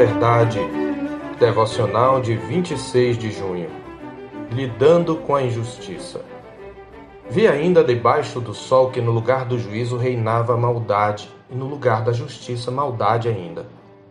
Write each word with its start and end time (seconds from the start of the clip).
Verdade, 0.00 0.58
devocional 1.38 2.22
de 2.22 2.34
26 2.34 3.18
de 3.18 3.30
junho. 3.30 3.68
Lidando 4.50 5.16
com 5.16 5.34
a 5.34 5.42
injustiça. 5.42 6.24
Vi 7.28 7.46
ainda 7.46 7.84
debaixo 7.84 8.40
do 8.40 8.54
sol 8.54 8.90
que 8.90 8.98
no 8.98 9.12
lugar 9.12 9.44
do 9.44 9.58
juízo 9.58 9.98
reinava 9.98 10.54
a 10.54 10.56
maldade, 10.56 11.28
e 11.50 11.54
no 11.54 11.66
lugar 11.66 12.02
da 12.02 12.14
justiça 12.14 12.70
maldade 12.70 13.28
ainda. 13.28 13.66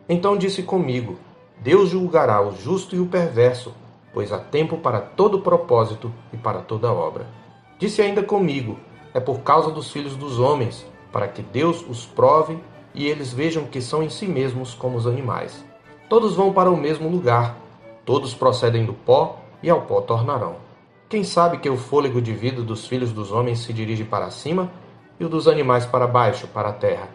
Então 0.08 0.38
disse 0.38 0.62
comigo: 0.62 1.18
Deus 1.58 1.90
julgará 1.90 2.40
o 2.40 2.56
justo 2.56 2.96
e 2.96 3.00
o 3.00 3.08
perverso, 3.08 3.74
pois 4.14 4.32
há 4.32 4.38
tempo 4.38 4.78
para 4.78 5.02
todo 5.02 5.42
propósito 5.42 6.14
e 6.32 6.38
para 6.38 6.60
toda 6.60 6.94
obra. 6.94 7.26
Disse 7.80 8.00
ainda 8.00 8.22
comigo: 8.22 8.78
É 9.12 9.20
por 9.20 9.40
causa 9.40 9.72
dos 9.72 9.92
filhos 9.92 10.16
dos 10.16 10.38
homens, 10.38 10.86
para 11.12 11.28
que 11.28 11.42
Deus 11.42 11.84
os 11.90 12.06
prove 12.06 12.60
e 12.94 13.08
eles 13.08 13.34
vejam 13.34 13.64
que 13.64 13.82
são 13.82 14.04
em 14.04 14.10
si 14.10 14.28
mesmos 14.28 14.76
como 14.76 14.96
os 14.96 15.08
animais. 15.08 15.68
Todos 16.10 16.34
vão 16.34 16.52
para 16.52 16.72
o 16.72 16.76
mesmo 16.76 17.08
lugar, 17.08 17.56
todos 18.04 18.34
procedem 18.34 18.84
do 18.84 18.94
pó 18.94 19.38
e 19.62 19.70
ao 19.70 19.84
pó 19.84 20.02
tornarão. 20.02 20.56
Quem 21.08 21.24
sabe 21.24 21.60
que 21.60 21.70
o 21.70 21.78
fôlego 21.78 22.20
de 22.20 22.34
vida 22.34 22.64
dos 22.64 22.88
filhos 22.88 23.12
dos 23.12 23.32
homens 23.32 23.60
se 23.60 23.72
dirige 23.72 24.04
para 24.04 24.32
cima 24.32 24.72
e 25.20 25.24
o 25.24 25.30
dos 25.30 25.48
animais 25.48 25.86
para 25.86 26.08
baixo, 26.08 26.48
para 26.48 26.70
a 26.70 26.74
terra? 26.74 27.10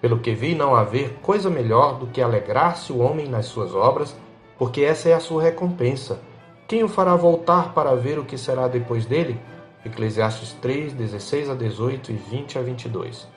Pelo 0.00 0.18
que 0.18 0.34
vi 0.34 0.56
não 0.56 0.74
haver 0.74 1.20
coisa 1.22 1.48
melhor 1.48 2.00
do 2.00 2.08
que 2.08 2.20
alegrar-se 2.20 2.92
o 2.92 2.98
homem 2.98 3.28
nas 3.28 3.46
suas 3.46 3.76
obras, 3.76 4.16
porque 4.58 4.82
essa 4.82 5.08
é 5.08 5.14
a 5.14 5.20
sua 5.20 5.40
recompensa. 5.40 6.20
Quem 6.66 6.82
o 6.82 6.88
fará 6.88 7.14
voltar 7.14 7.72
para 7.72 7.94
ver 7.94 8.18
o 8.18 8.24
que 8.24 8.36
será 8.36 8.66
depois 8.66 9.06
dele? 9.06 9.40
Eclesiastes 9.86 10.52
3, 10.60 10.94
16 10.94 11.48
a 11.48 11.54
18 11.54 12.10
e 12.10 12.14
20 12.16 12.58
a 12.58 12.62
22. 12.62 13.28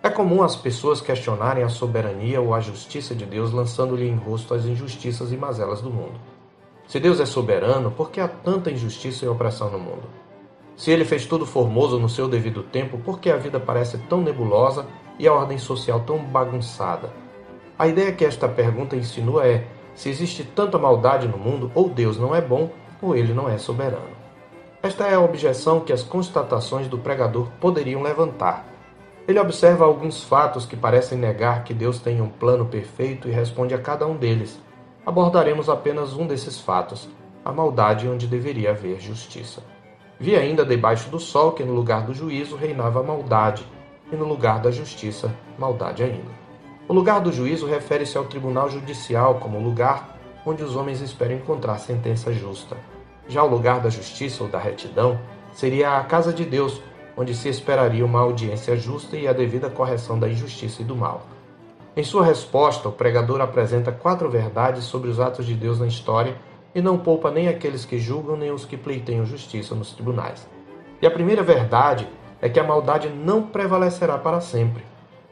É 0.00 0.08
comum 0.08 0.44
as 0.44 0.54
pessoas 0.54 1.00
questionarem 1.00 1.64
a 1.64 1.68
soberania 1.68 2.40
ou 2.40 2.54
a 2.54 2.60
justiça 2.60 3.16
de 3.16 3.26
Deus 3.26 3.50
lançando-lhe 3.50 4.08
em 4.08 4.14
rosto 4.14 4.54
as 4.54 4.64
injustiças 4.64 5.32
e 5.32 5.36
mazelas 5.36 5.80
do 5.80 5.90
mundo. 5.90 6.20
Se 6.86 7.00
Deus 7.00 7.18
é 7.18 7.26
soberano, 7.26 7.90
por 7.90 8.10
que 8.10 8.20
há 8.20 8.28
tanta 8.28 8.70
injustiça 8.70 9.24
e 9.24 9.28
opressão 9.28 9.68
no 9.70 9.78
mundo? 9.78 10.08
Se 10.76 10.92
ele 10.92 11.04
fez 11.04 11.26
tudo 11.26 11.44
formoso 11.44 11.98
no 11.98 12.08
seu 12.08 12.28
devido 12.28 12.62
tempo, 12.62 12.96
por 12.98 13.18
que 13.18 13.28
a 13.28 13.36
vida 13.36 13.58
parece 13.58 13.98
tão 13.98 14.20
nebulosa 14.20 14.86
e 15.18 15.26
a 15.26 15.32
ordem 15.32 15.58
social 15.58 15.98
tão 16.06 16.18
bagunçada? 16.18 17.12
A 17.76 17.88
ideia 17.88 18.12
que 18.12 18.24
esta 18.24 18.48
pergunta 18.48 18.94
insinua 18.94 19.48
é: 19.48 19.66
se 19.96 20.08
existe 20.08 20.44
tanta 20.44 20.78
maldade 20.78 21.26
no 21.26 21.36
mundo, 21.36 21.72
ou 21.74 21.88
Deus 21.88 22.16
não 22.16 22.32
é 22.32 22.40
bom, 22.40 22.70
ou 23.02 23.16
ele 23.16 23.34
não 23.34 23.48
é 23.48 23.58
soberano. 23.58 24.16
Esta 24.80 25.08
é 25.08 25.14
a 25.14 25.20
objeção 25.20 25.80
que 25.80 25.92
as 25.92 26.04
constatações 26.04 26.86
do 26.86 26.98
pregador 26.98 27.48
poderiam 27.60 28.00
levantar. 28.00 28.67
Ele 29.28 29.38
observa 29.38 29.84
alguns 29.84 30.24
fatos 30.24 30.64
que 30.64 30.74
parecem 30.74 31.18
negar 31.18 31.62
que 31.62 31.74
Deus 31.74 31.98
tem 31.98 32.22
um 32.22 32.30
plano 32.30 32.64
perfeito 32.64 33.28
e 33.28 33.30
responde 33.30 33.74
a 33.74 33.78
cada 33.78 34.06
um 34.06 34.16
deles. 34.16 34.58
Abordaremos 35.04 35.68
apenas 35.68 36.14
um 36.14 36.26
desses 36.26 36.58
fatos, 36.58 37.06
a 37.44 37.52
maldade 37.52 38.08
onde 38.08 38.26
deveria 38.26 38.70
haver 38.70 38.98
justiça. 38.98 39.62
Vi 40.18 40.34
ainda 40.34 40.64
debaixo 40.64 41.10
do 41.10 41.20
sol 41.20 41.52
que 41.52 41.62
no 41.62 41.74
lugar 41.74 42.06
do 42.06 42.14
juízo 42.14 42.56
reinava 42.56 43.00
a 43.00 43.02
maldade, 43.02 43.66
e 44.10 44.16
no 44.16 44.24
lugar 44.24 44.60
da 44.60 44.70
justiça, 44.70 45.30
maldade 45.58 46.02
ainda. 46.02 46.30
O 46.88 46.94
lugar 46.94 47.20
do 47.20 47.30
juízo 47.30 47.66
refere-se 47.66 48.16
ao 48.16 48.24
tribunal 48.24 48.70
judicial 48.70 49.34
como 49.34 49.60
lugar 49.60 50.18
onde 50.46 50.64
os 50.64 50.74
homens 50.74 51.02
esperam 51.02 51.36
encontrar 51.36 51.76
sentença 51.76 52.32
justa. 52.32 52.78
Já 53.28 53.42
o 53.42 53.48
lugar 53.48 53.80
da 53.80 53.90
justiça 53.90 54.42
ou 54.42 54.48
da 54.48 54.58
retidão 54.58 55.20
seria 55.52 55.98
a 55.98 56.04
casa 56.04 56.32
de 56.32 56.46
Deus, 56.46 56.80
onde 57.18 57.34
se 57.34 57.48
esperaria 57.48 58.06
uma 58.06 58.20
audiência 58.20 58.76
justa 58.76 59.16
e 59.16 59.26
a 59.26 59.32
devida 59.32 59.68
correção 59.68 60.16
da 60.16 60.28
injustiça 60.28 60.82
e 60.82 60.84
do 60.84 60.94
mal. 60.94 61.26
Em 61.96 62.04
sua 62.04 62.24
resposta, 62.24 62.88
o 62.88 62.92
pregador 62.92 63.40
apresenta 63.40 63.90
quatro 63.90 64.30
verdades 64.30 64.84
sobre 64.84 65.10
os 65.10 65.18
atos 65.18 65.44
de 65.44 65.54
Deus 65.54 65.80
na 65.80 65.88
história 65.88 66.36
e 66.72 66.80
não 66.80 66.96
poupa 66.96 67.28
nem 67.28 67.48
aqueles 67.48 67.84
que 67.84 67.98
julgam 67.98 68.36
nem 68.36 68.52
os 68.52 68.64
que 68.64 68.76
pleiteiam 68.76 69.26
justiça 69.26 69.74
nos 69.74 69.90
tribunais. 69.90 70.46
E 71.02 71.06
a 71.08 71.10
primeira 71.10 71.42
verdade 71.42 72.08
é 72.40 72.48
que 72.48 72.60
a 72.60 72.64
maldade 72.64 73.08
não 73.08 73.42
prevalecerá 73.42 74.16
para 74.16 74.40
sempre, 74.40 74.84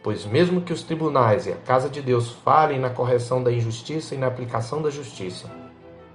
pois 0.02 0.26
mesmo 0.26 0.62
que 0.62 0.72
os 0.72 0.82
tribunais 0.82 1.46
e 1.46 1.52
a 1.52 1.56
casa 1.56 1.88
de 1.88 2.02
Deus 2.02 2.32
falhem 2.32 2.80
na 2.80 2.90
correção 2.90 3.40
da 3.40 3.52
injustiça 3.52 4.12
e 4.12 4.18
na 4.18 4.26
aplicação 4.26 4.82
da 4.82 4.90
justiça, 4.90 5.48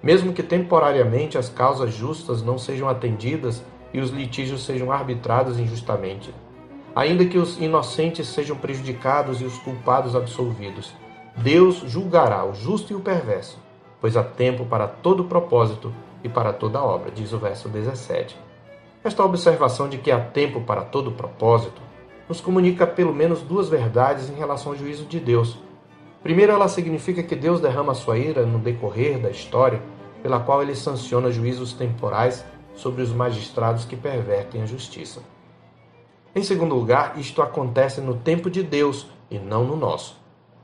mesmo 0.04 0.34
que 0.34 0.44
temporariamente 0.44 1.38
as 1.38 1.48
causas 1.48 1.94
justas 1.94 2.42
não 2.42 2.58
sejam 2.58 2.90
atendidas 2.90 3.64
e 3.94 4.00
os 4.00 4.10
litígios 4.12 4.66
sejam 4.66 4.92
arbitrados 4.92 5.60
injustamente, 5.60 6.34
ainda 6.96 7.26
que 7.26 7.38
os 7.38 7.60
inocentes 7.60 8.28
sejam 8.28 8.56
prejudicados 8.58 9.42
e 9.42 9.46
os 9.46 9.58
culpados 9.60 10.16
absolvidos. 10.16 10.94
Deus 11.38 11.84
julgará 11.88 12.46
o 12.46 12.54
justo 12.54 12.92
e 12.92 12.96
o 12.96 13.00
perverso, 13.00 13.58
pois 14.00 14.18
há 14.18 14.24
tempo 14.24 14.66
para 14.66 14.88
todo 14.88 15.26
propósito 15.26 15.94
e 16.24 16.30
para 16.30 16.54
toda 16.54 16.82
obra, 16.82 17.12
diz 17.12 17.34
o 17.34 17.38
verso 17.38 17.70
17. 17.70 18.38
Esta 19.04 19.24
observação 19.24 19.90
de 19.90 19.98
que 19.98 20.12
há 20.12 20.20
tempo 20.20 20.62
para 20.62 20.84
todo 20.84 21.12
propósito 21.12 21.82
nos 22.30 22.40
comunica 22.40 22.86
pelo 22.86 23.14
menos 23.14 23.42
duas 23.42 23.68
verdades 23.68 24.30
em 24.30 24.36
relação 24.36 24.72
ao 24.72 24.78
juízo 24.78 25.06
de 25.06 25.20
Deus. 25.20 25.58
Primeiro, 26.22 26.52
ela 26.52 26.68
significa 26.68 27.24
que 27.24 27.36
Deus 27.36 27.60
derrama 27.60 27.96
sua 27.96 28.18
ira 28.18 28.46
no 28.46 28.60
decorrer 28.60 29.20
da 29.20 29.32
história, 29.32 29.82
pela 30.22 30.40
qual 30.40 30.62
ele 30.62 30.76
sanciona 30.76 31.32
juízos 31.32 31.74
temporais 31.74 32.46
sobre 32.76 33.02
os 33.02 33.12
magistrados 33.12 33.86
que 33.86 33.96
pervertem 33.96 34.62
a 34.62 34.66
justiça. 34.66 35.22
Em 36.34 36.44
segundo 36.44 36.76
lugar, 36.76 37.18
isto 37.18 37.42
acontece 37.42 38.00
no 38.00 38.16
tempo 38.16 38.50
de 38.50 38.64
Deus 38.64 39.08
e 39.30 39.38
não 39.38 39.66
no 39.66 39.76
nosso. 39.76 40.16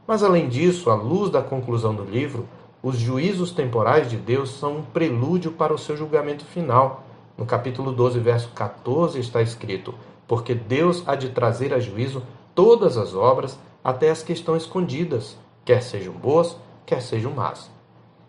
Mas 0.07 0.23
além 0.23 0.47
disso, 0.47 0.89
à 0.89 0.95
luz 0.95 1.29
da 1.29 1.41
conclusão 1.41 1.93
do 1.93 2.03
livro, 2.03 2.47
os 2.81 2.97
juízos 2.97 3.51
temporais 3.51 4.09
de 4.09 4.15
Deus 4.15 4.51
são 4.51 4.77
um 4.77 4.81
prelúdio 4.81 5.51
para 5.51 5.73
o 5.73 5.77
seu 5.77 5.97
julgamento 5.97 6.45
final. 6.45 7.03
No 7.37 7.45
capítulo 7.45 7.91
12, 7.91 8.19
verso 8.19 8.49
14 8.55 9.19
está 9.19 9.41
escrito: 9.41 9.93
Porque 10.25 10.55
Deus 10.55 11.03
há 11.05 11.15
de 11.15 11.29
trazer 11.29 11.73
a 11.73 11.79
juízo 11.79 12.23
todas 12.55 12.97
as 12.97 13.13
obras, 13.13 13.59
até 13.83 14.09
as 14.09 14.23
que 14.23 14.31
estão 14.31 14.55
escondidas, 14.55 15.37
quer 15.65 15.81
sejam 15.83 16.13
boas, 16.13 16.57
quer 16.85 17.01
sejam 17.01 17.33
más. 17.33 17.69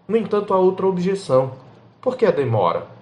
No 0.08 0.16
entanto, 0.16 0.52
há 0.52 0.58
outra 0.58 0.86
objeção. 0.86 1.52
Por 2.00 2.16
que 2.16 2.26
a 2.26 2.30
demora? 2.30 2.97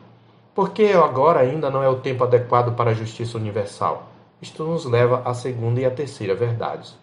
Porque 0.56 0.84
agora 0.84 1.40
ainda 1.40 1.68
não 1.68 1.82
é 1.82 1.88
o 1.88 2.00
tempo 2.00 2.24
adequado 2.24 2.74
para 2.74 2.92
a 2.92 2.94
justiça 2.94 3.36
universal. 3.36 4.04
Isto 4.40 4.64
nos 4.64 4.86
leva 4.86 5.20
à 5.22 5.34
segunda 5.34 5.82
e 5.82 5.84
à 5.84 5.90
terceira 5.90 6.34
verdades. 6.34 6.96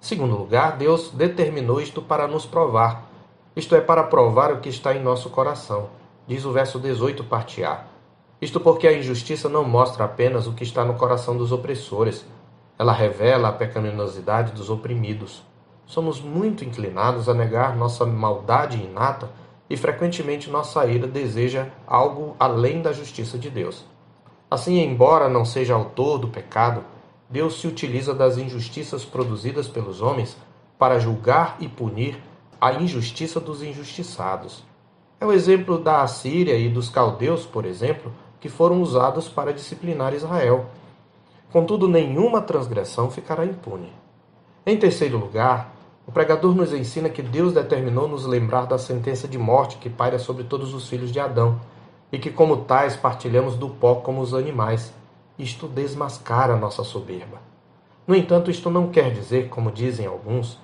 Em 0.00 0.06
segundo 0.06 0.34
lugar, 0.34 0.78
Deus 0.78 1.10
determinou 1.10 1.82
isto 1.82 2.00
para 2.00 2.26
nos 2.26 2.46
provar. 2.46 3.04
Isto 3.54 3.76
é, 3.76 3.80
para 3.82 4.02
provar 4.04 4.54
o 4.54 4.60
que 4.60 4.70
está 4.70 4.94
em 4.94 5.02
nosso 5.02 5.28
coração. 5.28 5.90
Diz 6.26 6.46
o 6.46 6.52
verso 6.52 6.78
18, 6.78 7.24
parte 7.24 7.62
A. 7.62 7.84
Isto 8.40 8.58
porque 8.58 8.88
a 8.88 8.98
injustiça 8.98 9.46
não 9.46 9.62
mostra 9.62 10.06
apenas 10.06 10.46
o 10.46 10.54
que 10.54 10.64
está 10.64 10.82
no 10.82 10.94
coração 10.94 11.36
dos 11.36 11.52
opressores, 11.52 12.24
ela 12.78 12.94
revela 12.94 13.48
a 13.48 13.52
pecaminosidade 13.52 14.52
dos 14.52 14.70
oprimidos. 14.70 15.42
Somos 15.84 16.22
muito 16.22 16.64
inclinados 16.64 17.28
a 17.28 17.34
negar 17.34 17.76
nossa 17.76 18.06
maldade 18.06 18.82
inata 18.82 19.28
e 19.68 19.76
frequentemente 19.76 20.50
nossa 20.50 20.84
ira 20.86 21.06
deseja 21.06 21.68
algo 21.86 22.36
além 22.38 22.82
da 22.82 22.92
justiça 22.92 23.38
de 23.38 23.48
Deus. 23.50 23.84
Assim, 24.50 24.78
embora 24.78 25.28
não 25.28 25.44
seja 25.44 25.74
autor 25.74 26.18
do 26.18 26.28
pecado, 26.28 26.84
Deus 27.28 27.60
se 27.60 27.66
utiliza 27.66 28.14
das 28.14 28.36
injustiças 28.36 29.04
produzidas 29.04 29.66
pelos 29.66 30.00
homens 30.00 30.36
para 30.78 30.98
julgar 30.98 31.56
e 31.58 31.68
punir 31.68 32.18
a 32.60 32.72
injustiça 32.74 33.40
dos 33.40 33.62
injustiçados. 33.62 34.62
É 35.20 35.26
o 35.26 35.32
exemplo 35.32 35.78
da 35.78 36.02
Assíria 36.02 36.56
e 36.56 36.68
dos 36.68 36.88
caldeus, 36.88 37.46
por 37.46 37.64
exemplo, 37.64 38.12
que 38.40 38.48
foram 38.48 38.82
usados 38.82 39.28
para 39.28 39.52
disciplinar 39.52 40.12
Israel. 40.14 40.66
Contudo, 41.50 41.88
nenhuma 41.88 42.42
transgressão 42.42 43.10
ficará 43.10 43.44
impune. 43.44 43.92
Em 44.66 44.76
terceiro 44.76 45.18
lugar, 45.18 45.73
o 46.06 46.12
pregador 46.12 46.54
nos 46.54 46.72
ensina 46.72 47.08
que 47.08 47.22
Deus 47.22 47.52
determinou 47.52 48.06
nos 48.06 48.26
lembrar 48.26 48.66
da 48.66 48.78
sentença 48.78 49.26
de 49.26 49.38
morte 49.38 49.78
que 49.78 49.88
paira 49.88 50.18
sobre 50.18 50.44
todos 50.44 50.74
os 50.74 50.88
filhos 50.88 51.10
de 51.10 51.18
Adão, 51.18 51.58
e 52.12 52.18
que, 52.18 52.30
como 52.30 52.58
tais, 52.58 52.94
partilhamos 52.94 53.56
do 53.56 53.68
pó 53.68 53.96
como 53.96 54.20
os 54.20 54.34
animais. 54.34 54.92
Isto 55.38 55.66
desmascara 55.66 56.56
nossa 56.56 56.84
soberba. 56.84 57.38
No 58.06 58.14
entanto, 58.14 58.50
isto 58.50 58.70
não 58.70 58.88
quer 58.88 59.10
dizer, 59.10 59.48
como 59.48 59.72
dizem 59.72 60.06
alguns, 60.06 60.58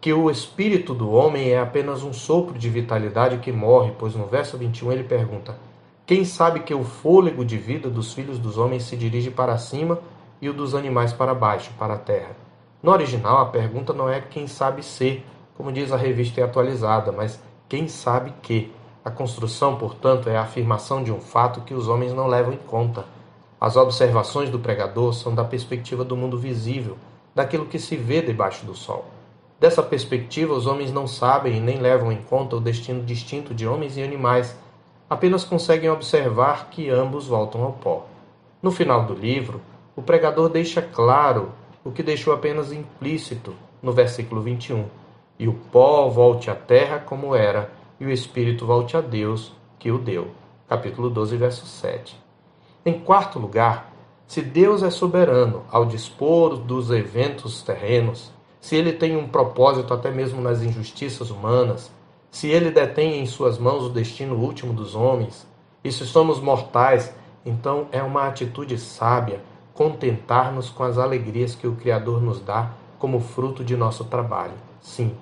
que 0.00 0.12
o 0.12 0.30
espírito 0.30 0.94
do 0.94 1.10
homem 1.10 1.50
é 1.50 1.58
apenas 1.58 2.02
um 2.02 2.12
sopro 2.12 2.58
de 2.58 2.68
vitalidade 2.68 3.38
que 3.38 3.50
morre, 3.50 3.92
pois 3.98 4.14
no 4.14 4.26
verso 4.26 4.58
21 4.58 4.92
ele 4.92 5.04
pergunta: 5.04 5.56
Quem 6.04 6.24
sabe 6.24 6.60
que 6.60 6.74
o 6.74 6.84
fôlego 6.84 7.44
de 7.44 7.56
vida 7.56 7.88
dos 7.88 8.12
filhos 8.12 8.38
dos 8.38 8.58
homens 8.58 8.82
se 8.82 8.96
dirige 8.96 9.30
para 9.30 9.56
cima 9.58 9.98
e 10.40 10.48
o 10.48 10.52
dos 10.52 10.74
animais 10.74 11.12
para 11.12 11.34
baixo, 11.34 11.72
para 11.78 11.94
a 11.94 11.98
terra? 11.98 12.36
No 12.82 12.90
original, 12.90 13.38
a 13.38 13.46
pergunta 13.46 13.92
não 13.92 14.08
é 14.08 14.20
quem 14.20 14.48
sabe 14.48 14.82
ser, 14.82 15.24
como 15.56 15.70
diz 15.70 15.92
a 15.92 15.96
revista 15.96 16.44
atualizada, 16.44 17.12
mas 17.12 17.40
quem 17.68 17.86
sabe 17.88 18.34
que. 18.42 18.72
A 19.04 19.10
construção, 19.10 19.76
portanto, 19.76 20.28
é 20.28 20.36
a 20.36 20.42
afirmação 20.42 21.02
de 21.02 21.10
um 21.10 21.20
fato 21.20 21.62
que 21.62 21.74
os 21.74 21.88
homens 21.88 22.12
não 22.12 22.28
levam 22.28 22.52
em 22.52 22.56
conta. 22.56 23.04
As 23.60 23.76
observações 23.76 24.48
do 24.48 24.60
pregador 24.60 25.12
são 25.12 25.34
da 25.34 25.44
perspectiva 25.44 26.04
do 26.04 26.16
mundo 26.16 26.38
visível, 26.38 26.96
daquilo 27.34 27.66
que 27.66 27.80
se 27.80 27.96
vê 27.96 28.22
debaixo 28.22 28.64
do 28.64 28.76
sol. 28.76 29.04
Dessa 29.58 29.82
perspectiva, 29.82 30.54
os 30.54 30.66
homens 30.66 30.92
não 30.92 31.08
sabem 31.08 31.56
e 31.56 31.60
nem 31.60 31.78
levam 31.78 32.12
em 32.12 32.22
conta 32.22 32.56
o 32.56 32.60
destino 32.60 33.02
distinto 33.02 33.52
de 33.52 33.66
homens 33.66 33.96
e 33.96 34.02
animais, 34.02 34.56
apenas 35.10 35.44
conseguem 35.44 35.90
observar 35.90 36.68
que 36.70 36.90
ambos 36.90 37.26
voltam 37.26 37.62
ao 37.62 37.72
pó. 37.72 38.06
No 38.62 38.70
final 38.70 39.04
do 39.04 39.14
livro, 39.14 39.60
o 39.96 40.02
pregador 40.02 40.48
deixa 40.48 40.80
claro 40.80 41.50
o 41.84 41.90
que 41.90 42.02
deixou 42.02 42.32
apenas 42.32 42.72
implícito 42.72 43.54
no 43.82 43.92
versículo 43.92 44.40
21. 44.40 44.86
E 45.38 45.48
o 45.48 45.54
pó 45.54 46.08
volte 46.08 46.50
à 46.50 46.54
terra 46.54 46.98
como 46.98 47.34
era, 47.34 47.70
e 47.98 48.04
o 48.04 48.10
espírito 48.10 48.66
volte 48.66 48.96
a 48.96 49.00
Deus 49.00 49.52
que 49.78 49.90
o 49.90 49.98
deu. 49.98 50.28
Capítulo 50.68 51.10
12, 51.10 51.36
verso 51.36 51.66
7. 51.66 52.16
Em 52.86 52.98
quarto 52.98 53.38
lugar, 53.38 53.92
se 54.26 54.40
Deus 54.40 54.82
é 54.82 54.90
soberano 54.90 55.64
ao 55.70 55.84
dispor 55.84 56.56
dos 56.56 56.90
eventos 56.90 57.62
terrenos, 57.62 58.32
se 58.60 58.76
ele 58.76 58.92
tem 58.92 59.16
um 59.16 59.28
propósito 59.28 59.92
até 59.92 60.10
mesmo 60.10 60.40
nas 60.40 60.62
injustiças 60.62 61.30
humanas, 61.30 61.90
se 62.30 62.48
ele 62.48 62.70
detém 62.70 63.20
em 63.20 63.26
suas 63.26 63.58
mãos 63.58 63.84
o 63.84 63.90
destino 63.90 64.36
último 64.36 64.72
dos 64.72 64.94
homens, 64.94 65.46
e 65.84 65.90
se 65.90 66.06
somos 66.06 66.40
mortais, 66.40 67.14
então 67.44 67.88
é 67.90 68.02
uma 68.02 68.26
atitude 68.26 68.78
sábia 68.78 69.42
contentar-nos 69.74 70.70
com 70.70 70.82
as 70.82 70.98
alegrias 70.98 71.54
que 71.54 71.66
o 71.66 71.76
Criador 71.76 72.20
nos 72.20 72.40
dá 72.40 72.70
como 72.98 73.20
fruto 73.20 73.64
de 73.64 73.76
nosso 73.76 74.04
trabalho. 74.04 74.54
Sim, 74.80 75.14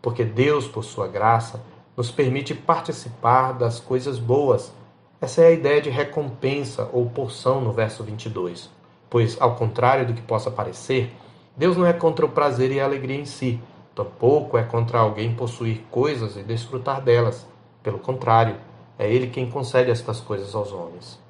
porque 0.00 0.24
Deus, 0.24 0.66
por 0.66 0.84
sua 0.84 1.08
graça, 1.08 1.60
nos 1.96 2.10
permite 2.10 2.54
participar 2.54 3.52
das 3.52 3.80
coisas 3.80 4.18
boas. 4.18 4.72
Essa 5.20 5.42
é 5.42 5.46
a 5.48 5.52
ideia 5.52 5.80
de 5.80 5.90
recompensa 5.90 6.88
ou 6.92 7.08
porção 7.08 7.60
no 7.60 7.72
verso 7.72 8.02
22. 8.04 8.70
Pois, 9.08 9.40
ao 9.40 9.54
contrário 9.54 10.06
do 10.06 10.14
que 10.14 10.22
possa 10.22 10.50
parecer, 10.50 11.12
Deus 11.56 11.76
não 11.76 11.86
é 11.86 11.92
contra 11.92 12.26
o 12.26 12.28
prazer 12.28 12.72
e 12.72 12.80
a 12.80 12.84
alegria 12.84 13.20
em 13.20 13.24
si, 13.24 13.60
Tampouco 13.94 14.58
é 14.58 14.64
contra 14.64 14.98
alguém 14.98 15.34
possuir 15.34 15.84
coisas 15.88 16.36
e 16.36 16.42
desfrutar 16.42 17.00
delas. 17.00 17.46
Pelo 17.80 17.98
contrário, 17.98 18.56
é 18.98 19.08
Ele 19.08 19.28
quem 19.28 19.48
concede 19.48 19.90
estas 19.90 20.20
coisas 20.20 20.52
aos 20.54 20.72
homens. 20.72 21.23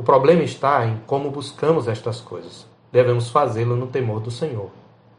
O 0.00 0.02
problema 0.02 0.42
está 0.42 0.86
em 0.86 0.98
como 1.06 1.30
buscamos 1.30 1.86
estas 1.86 2.22
coisas. 2.22 2.66
Devemos 2.90 3.28
fazê-lo 3.28 3.76
no 3.76 3.86
temor 3.86 4.18
do 4.18 4.30
Senhor. 4.30 4.70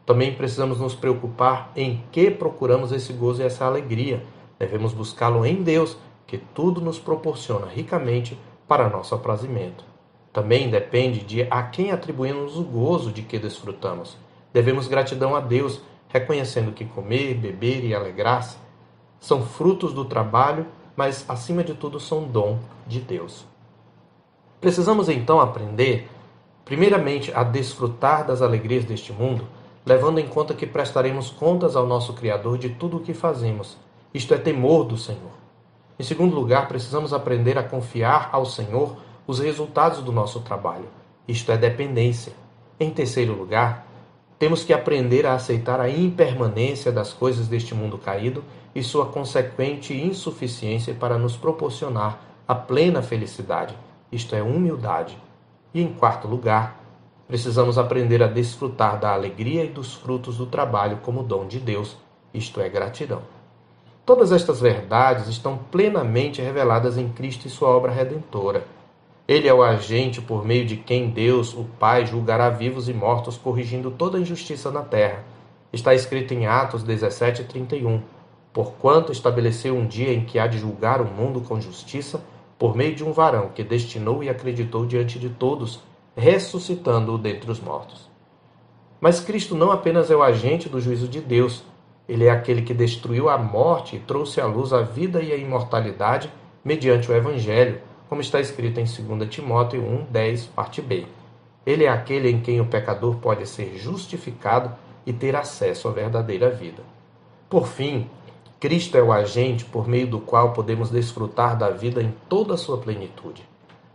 Também 0.04 0.34
precisamos 0.34 0.80
nos 0.80 0.92
preocupar 0.92 1.70
em 1.76 2.02
que 2.10 2.32
procuramos 2.32 2.90
esse 2.90 3.12
gozo 3.12 3.40
e 3.40 3.44
essa 3.44 3.64
alegria. 3.64 4.26
Devemos 4.58 4.92
buscá-lo 4.92 5.46
em 5.46 5.62
Deus, 5.62 5.96
que 6.26 6.36
tudo 6.36 6.80
nos 6.80 6.98
proporciona 6.98 7.68
ricamente 7.68 8.36
para 8.66 8.90
nosso 8.90 9.14
aprazimento. 9.14 9.84
Também 10.32 10.68
depende 10.68 11.20
de 11.20 11.46
a 11.48 11.62
quem 11.62 11.92
atribuímos 11.92 12.58
o 12.58 12.64
gozo 12.64 13.12
de 13.12 13.22
que 13.22 13.38
desfrutamos. 13.38 14.16
Devemos 14.52 14.88
gratidão 14.88 15.36
a 15.36 15.40
Deus 15.40 15.80
reconhecendo 16.08 16.72
que 16.72 16.86
comer, 16.86 17.34
beber 17.34 17.84
e 17.84 17.94
alegrar-se 17.94 18.56
são 19.20 19.46
frutos 19.46 19.94
do 19.94 20.04
trabalho, 20.04 20.66
mas 20.96 21.24
acima 21.28 21.62
de 21.62 21.72
tudo 21.72 22.00
são 22.00 22.24
dom 22.24 22.58
de 22.84 22.98
Deus. 22.98 23.51
Precisamos 24.62 25.08
então 25.08 25.40
aprender, 25.40 26.08
primeiramente, 26.64 27.32
a 27.34 27.42
desfrutar 27.42 28.24
das 28.24 28.40
alegrias 28.40 28.84
deste 28.84 29.12
mundo, 29.12 29.44
levando 29.84 30.20
em 30.20 30.28
conta 30.28 30.54
que 30.54 30.68
prestaremos 30.68 31.30
contas 31.30 31.74
ao 31.74 31.84
nosso 31.84 32.12
Criador 32.12 32.56
de 32.56 32.68
tudo 32.68 32.98
o 32.98 33.00
que 33.00 33.12
fazemos. 33.12 33.76
Isto 34.14 34.34
é 34.34 34.38
temor 34.38 34.84
do 34.84 34.96
Senhor. 34.96 35.32
Em 35.98 36.04
segundo 36.04 36.36
lugar, 36.36 36.68
precisamos 36.68 37.12
aprender 37.12 37.58
a 37.58 37.64
confiar 37.64 38.28
ao 38.30 38.46
Senhor 38.46 38.98
os 39.26 39.40
resultados 39.40 39.98
do 39.98 40.12
nosso 40.12 40.38
trabalho. 40.42 40.86
Isto 41.26 41.50
é 41.50 41.56
dependência. 41.56 42.32
Em 42.78 42.90
terceiro 42.90 43.34
lugar, 43.34 43.84
temos 44.38 44.62
que 44.62 44.72
aprender 44.72 45.26
a 45.26 45.34
aceitar 45.34 45.80
a 45.80 45.90
impermanência 45.90 46.92
das 46.92 47.12
coisas 47.12 47.48
deste 47.48 47.74
mundo 47.74 47.98
caído 47.98 48.44
e 48.76 48.80
sua 48.84 49.06
consequente 49.06 49.92
insuficiência 49.92 50.94
para 50.94 51.18
nos 51.18 51.36
proporcionar 51.36 52.20
a 52.46 52.54
plena 52.54 53.02
felicidade, 53.02 53.74
isto 54.12 54.36
é, 54.36 54.42
humildade. 54.42 55.16
E 55.72 55.82
em 55.82 55.92
quarto 55.92 56.28
lugar, 56.28 56.78
precisamos 57.26 57.78
aprender 57.78 58.22
a 58.22 58.26
desfrutar 58.26 59.00
da 59.00 59.12
alegria 59.12 59.64
e 59.64 59.68
dos 59.68 59.94
frutos 59.94 60.36
do 60.36 60.44
trabalho 60.46 60.98
como 61.02 61.22
dom 61.22 61.46
de 61.46 61.58
Deus, 61.58 61.96
isto 62.34 62.60
é, 62.60 62.68
gratidão. 62.68 63.22
Todas 64.04 64.32
estas 64.32 64.60
verdades 64.60 65.28
estão 65.28 65.56
plenamente 65.56 66.42
reveladas 66.42 66.98
em 66.98 67.08
Cristo 67.08 67.46
e 67.46 67.50
sua 67.50 67.70
obra 67.70 67.90
redentora. 67.90 68.66
Ele 69.26 69.48
é 69.48 69.54
o 69.54 69.62
agente 69.62 70.20
por 70.20 70.44
meio 70.44 70.66
de 70.66 70.76
quem 70.76 71.08
Deus, 71.08 71.54
o 71.54 71.64
Pai, 71.78 72.04
julgará 72.04 72.50
vivos 72.50 72.88
e 72.88 72.92
mortos, 72.92 73.38
corrigindo 73.38 73.90
toda 73.90 74.18
injustiça 74.18 74.70
na 74.70 74.82
terra. 74.82 75.24
Está 75.72 75.94
escrito 75.94 76.34
em 76.34 76.46
Atos 76.46 76.82
17, 76.82 77.44
31. 77.44 78.02
Porquanto 78.52 79.12
estabeleceu 79.12 79.74
um 79.74 79.86
dia 79.86 80.12
em 80.12 80.24
que 80.24 80.38
há 80.38 80.46
de 80.46 80.58
julgar 80.58 81.00
o 81.00 81.06
mundo 81.06 81.40
com 81.40 81.60
justiça, 81.60 82.20
por 82.58 82.76
meio 82.76 82.94
de 82.94 83.04
um 83.04 83.12
varão 83.12 83.50
que 83.54 83.64
destinou 83.64 84.22
e 84.22 84.28
acreditou 84.28 84.86
diante 84.86 85.18
de 85.18 85.28
todos, 85.28 85.80
ressuscitando-o 86.16 87.18
dentre 87.18 87.50
os 87.50 87.60
mortos. 87.60 88.10
Mas 89.00 89.20
Cristo 89.20 89.54
não 89.54 89.72
apenas 89.72 90.10
é 90.10 90.16
o 90.16 90.22
agente 90.22 90.68
do 90.68 90.80
juízo 90.80 91.08
de 91.08 91.20
Deus, 91.20 91.64
ele 92.08 92.26
é 92.26 92.30
aquele 92.30 92.62
que 92.62 92.74
destruiu 92.74 93.28
a 93.28 93.38
morte 93.38 93.96
e 93.96 94.00
trouxe 94.00 94.40
à 94.40 94.46
luz 94.46 94.72
a 94.72 94.82
vida 94.82 95.22
e 95.22 95.32
a 95.32 95.36
imortalidade 95.36 96.30
mediante 96.64 97.10
o 97.10 97.14
Evangelho 97.14 97.80
como 98.12 98.20
está 98.20 98.38
escrito 98.38 98.78
em 98.78 98.84
2 98.84 99.30
Timóteo 99.30 99.82
1, 99.82 100.04
10, 100.10 100.46
parte 100.48 100.82
B. 100.82 101.06
Ele 101.64 101.84
é 101.84 101.88
aquele 101.88 102.28
em 102.28 102.40
quem 102.40 102.60
o 102.60 102.66
pecador 102.66 103.16
pode 103.16 103.48
ser 103.48 103.78
justificado 103.78 104.70
e 105.06 105.14
ter 105.14 105.34
acesso 105.34 105.88
à 105.88 105.92
verdadeira 105.92 106.50
vida. 106.50 106.82
Por 107.48 107.66
fim, 107.66 108.10
Cristo 108.62 108.96
é 108.96 109.02
o 109.02 109.10
agente 109.10 109.64
por 109.64 109.88
meio 109.88 110.06
do 110.06 110.20
qual 110.20 110.52
podemos 110.52 110.88
desfrutar 110.88 111.58
da 111.58 111.70
vida 111.70 112.00
em 112.00 112.14
toda 112.28 112.54
a 112.54 112.56
sua 112.56 112.78
plenitude. 112.78 113.42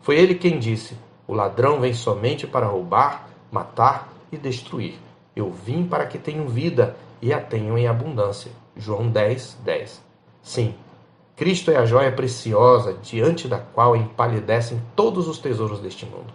Foi 0.02 0.18
ele 0.18 0.36
quem 0.36 0.60
disse: 0.60 0.98
O 1.26 1.34
ladrão 1.34 1.80
vem 1.80 1.94
somente 1.94 2.46
para 2.46 2.66
roubar, 2.66 3.30
matar 3.50 4.12
e 4.30 4.36
destruir. 4.36 4.96
Eu 5.34 5.50
vim 5.50 5.86
para 5.86 6.06
que 6.06 6.18
tenham 6.18 6.50
vida 6.50 6.98
e 7.22 7.32
a 7.32 7.40
tenham 7.40 7.78
em 7.78 7.88
abundância. 7.88 8.52
João 8.76 9.08
10, 9.08 9.58
10. 9.64 10.04
Sim, 10.42 10.76
Cristo 11.38 11.72
é 11.72 11.78
a 11.78 11.86
joia 11.86 12.12
preciosa 12.12 12.98
diante 13.02 13.48
da 13.48 13.60
qual 13.60 13.96
empalidecem 13.96 14.82
todos 14.98 15.30
os 15.30 15.40
tesouros 15.40 15.80
deste 15.80 16.06
mundo. 16.06 16.34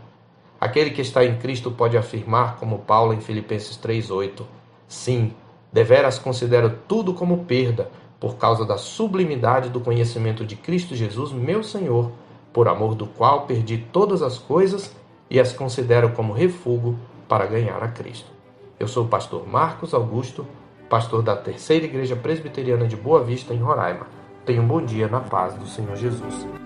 Aquele 0.58 0.92
que 0.92 1.02
está 1.02 1.22
em 1.22 1.36
Cristo 1.36 1.70
pode 1.70 1.98
afirmar, 1.98 2.56
como 2.56 2.78
Paulo 2.78 3.12
em 3.12 3.20
Filipenses 3.20 3.76
3:8, 3.76 4.42
sim, 4.88 5.34
deveras 5.70 6.18
considero 6.18 6.78
tudo 6.88 7.12
como 7.12 7.44
perda 7.44 7.90
por 8.22 8.36
causa 8.36 8.64
da 8.64 8.78
sublimidade 8.78 9.68
do 9.68 9.80
conhecimento 9.80 10.46
de 10.46 10.54
Cristo 10.54 10.94
Jesus, 10.94 11.32
meu 11.32 11.64
Senhor, 11.64 12.12
por 12.52 12.68
amor 12.68 12.94
do 12.94 13.04
qual 13.04 13.46
perdi 13.46 13.78
todas 13.78 14.22
as 14.22 14.38
coisas 14.38 14.94
e 15.28 15.40
as 15.40 15.52
considero 15.52 16.10
como 16.10 16.32
refúgio 16.32 16.96
para 17.28 17.46
ganhar 17.46 17.82
a 17.82 17.88
Cristo. 17.88 18.30
Eu 18.78 18.86
sou 18.86 19.06
o 19.06 19.08
pastor 19.08 19.44
Marcos 19.48 19.92
Augusto, 19.92 20.46
pastor 20.88 21.20
da 21.20 21.34
Terceira 21.34 21.84
Igreja 21.84 22.14
Presbiteriana 22.14 22.86
de 22.86 22.94
Boa 22.94 23.24
Vista, 23.24 23.52
em 23.52 23.58
Roraima. 23.58 24.06
Tenha 24.46 24.62
um 24.62 24.68
bom 24.68 24.84
dia 24.84 25.08
na 25.08 25.18
paz 25.18 25.54
do 25.54 25.66
Senhor 25.66 25.96
Jesus. 25.96 26.61